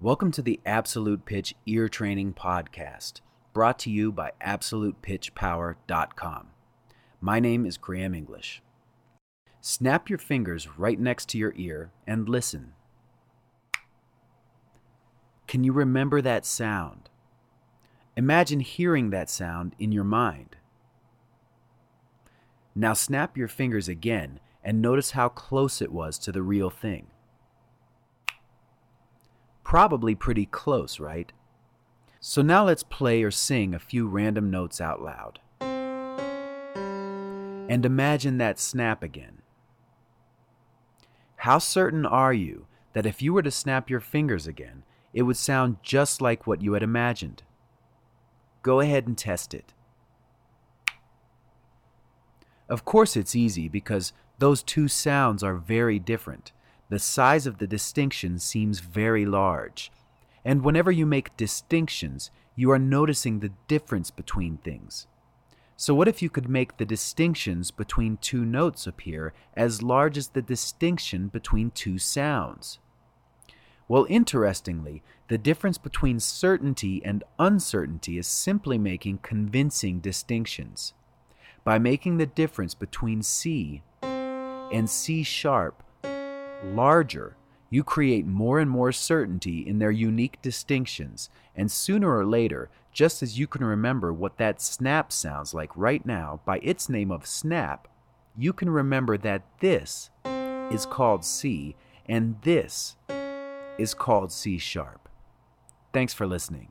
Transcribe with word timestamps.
Welcome 0.00 0.30
to 0.32 0.42
the 0.42 0.60
Absolute 0.64 1.24
Pitch 1.24 1.56
Ear 1.66 1.88
Training 1.88 2.34
Podcast, 2.34 3.20
brought 3.52 3.80
to 3.80 3.90
you 3.90 4.12
by 4.12 4.30
AbsolutePitchPower.com. 4.40 6.46
My 7.20 7.40
name 7.40 7.66
is 7.66 7.76
Graham 7.76 8.14
English. 8.14 8.62
Snap 9.60 10.08
your 10.08 10.20
fingers 10.20 10.68
right 10.78 11.00
next 11.00 11.28
to 11.30 11.38
your 11.38 11.52
ear 11.56 11.90
and 12.06 12.28
listen. 12.28 12.74
Can 15.48 15.64
you 15.64 15.72
remember 15.72 16.22
that 16.22 16.46
sound? 16.46 17.10
Imagine 18.16 18.60
hearing 18.60 19.10
that 19.10 19.28
sound 19.28 19.74
in 19.80 19.90
your 19.90 20.04
mind. 20.04 20.54
Now 22.72 22.92
snap 22.92 23.36
your 23.36 23.48
fingers 23.48 23.88
again 23.88 24.38
and 24.62 24.80
notice 24.80 25.10
how 25.10 25.28
close 25.28 25.82
it 25.82 25.90
was 25.90 26.20
to 26.20 26.30
the 26.30 26.42
real 26.42 26.70
thing. 26.70 27.08
Probably 29.68 30.14
pretty 30.14 30.46
close, 30.46 30.98
right? 30.98 31.30
So 32.20 32.40
now 32.40 32.64
let's 32.64 32.82
play 32.82 33.22
or 33.22 33.30
sing 33.30 33.74
a 33.74 33.78
few 33.78 34.08
random 34.08 34.50
notes 34.50 34.80
out 34.80 35.02
loud. 35.02 35.40
And 37.68 37.84
imagine 37.84 38.38
that 38.38 38.58
snap 38.58 39.02
again. 39.02 39.42
How 41.36 41.58
certain 41.58 42.06
are 42.06 42.32
you 42.32 42.66
that 42.94 43.04
if 43.04 43.20
you 43.20 43.34
were 43.34 43.42
to 43.42 43.50
snap 43.50 43.90
your 43.90 44.00
fingers 44.00 44.46
again, 44.46 44.84
it 45.12 45.24
would 45.24 45.36
sound 45.36 45.76
just 45.82 46.22
like 46.22 46.46
what 46.46 46.62
you 46.62 46.72
had 46.72 46.82
imagined? 46.82 47.42
Go 48.62 48.80
ahead 48.80 49.06
and 49.06 49.18
test 49.18 49.52
it. 49.52 49.74
Of 52.70 52.86
course, 52.86 53.18
it's 53.18 53.36
easy 53.36 53.68
because 53.68 54.14
those 54.38 54.62
two 54.62 54.88
sounds 54.88 55.42
are 55.42 55.56
very 55.56 55.98
different. 55.98 56.52
The 56.88 56.98
size 56.98 57.46
of 57.46 57.58
the 57.58 57.66
distinction 57.66 58.38
seems 58.38 58.80
very 58.80 59.26
large. 59.26 59.92
And 60.44 60.62
whenever 60.62 60.90
you 60.90 61.04
make 61.04 61.36
distinctions, 61.36 62.30
you 62.56 62.70
are 62.70 62.78
noticing 62.78 63.40
the 63.40 63.52
difference 63.66 64.10
between 64.10 64.58
things. 64.58 65.06
So, 65.76 65.94
what 65.94 66.08
if 66.08 66.22
you 66.22 66.30
could 66.30 66.48
make 66.48 66.76
the 66.76 66.84
distinctions 66.84 67.70
between 67.70 68.16
two 68.16 68.44
notes 68.44 68.86
appear 68.86 69.32
as 69.54 69.82
large 69.82 70.18
as 70.18 70.28
the 70.28 70.42
distinction 70.42 71.28
between 71.28 71.70
two 71.70 71.98
sounds? 71.98 72.78
Well, 73.86 74.06
interestingly, 74.08 75.02
the 75.28 75.38
difference 75.38 75.78
between 75.78 76.20
certainty 76.20 77.00
and 77.04 77.22
uncertainty 77.38 78.18
is 78.18 78.26
simply 78.26 78.76
making 78.76 79.18
convincing 79.18 80.00
distinctions. 80.00 80.94
By 81.64 81.78
making 81.78 82.16
the 82.16 82.26
difference 82.26 82.74
between 82.74 83.22
C 83.22 83.82
and 84.02 84.90
C 84.90 85.22
sharp 85.22 85.82
larger, 86.64 87.36
you 87.70 87.84
create 87.84 88.26
more 88.26 88.58
and 88.58 88.70
more 88.70 88.92
certainty 88.92 89.66
in 89.66 89.78
their 89.78 89.90
unique 89.90 90.40
distinctions, 90.42 91.28
and 91.54 91.70
sooner 91.70 92.16
or 92.16 92.24
later, 92.24 92.70
just 92.92 93.22
as 93.22 93.38
you 93.38 93.46
can 93.46 93.64
remember 93.64 94.12
what 94.12 94.38
that 94.38 94.60
snap 94.62 95.12
sounds 95.12 95.52
like 95.52 95.70
right 95.76 96.04
now 96.06 96.40
by 96.44 96.58
its 96.58 96.88
name 96.88 97.10
of 97.10 97.26
snap, 97.26 97.86
you 98.36 98.52
can 98.52 98.70
remember 98.70 99.18
that 99.18 99.42
this 99.60 100.10
is 100.70 100.86
called 100.86 101.24
C 101.24 101.76
and 102.06 102.36
this 102.42 102.96
is 103.78 103.94
called 103.94 104.32
C 104.32 104.58
sharp. 104.58 105.08
Thanks 105.92 106.14
for 106.14 106.26
listening. 106.26 106.70